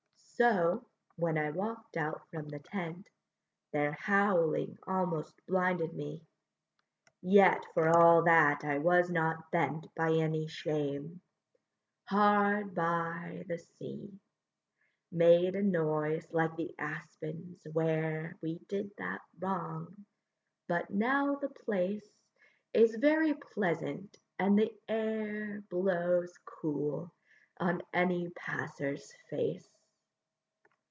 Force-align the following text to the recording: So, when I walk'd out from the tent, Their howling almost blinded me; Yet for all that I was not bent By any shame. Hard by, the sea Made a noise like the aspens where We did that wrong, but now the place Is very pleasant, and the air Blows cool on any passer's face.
So, 0.43 0.83
when 1.17 1.37
I 1.37 1.51
walk'd 1.51 1.99
out 1.99 2.27
from 2.31 2.49
the 2.49 2.57
tent, 2.57 3.11
Their 3.73 3.91
howling 3.91 4.79
almost 4.87 5.39
blinded 5.45 5.93
me; 5.93 6.25
Yet 7.21 7.63
for 7.75 7.89
all 7.95 8.23
that 8.23 8.65
I 8.65 8.79
was 8.79 9.11
not 9.11 9.51
bent 9.51 9.93
By 9.93 10.13
any 10.13 10.47
shame. 10.47 11.21
Hard 12.05 12.73
by, 12.73 13.45
the 13.47 13.59
sea 13.59 14.19
Made 15.11 15.53
a 15.53 15.61
noise 15.61 16.25
like 16.31 16.55
the 16.55 16.73
aspens 16.79 17.61
where 17.71 18.35
We 18.41 18.57
did 18.67 18.89
that 18.97 19.21
wrong, 19.37 20.07
but 20.67 20.89
now 20.89 21.35
the 21.35 21.49
place 21.49 22.17
Is 22.73 22.95
very 22.95 23.35
pleasant, 23.35 24.17
and 24.39 24.57
the 24.57 24.73
air 24.87 25.61
Blows 25.69 26.35
cool 26.45 27.13
on 27.59 27.83
any 27.93 28.29
passer's 28.29 29.13
face. 29.29 29.69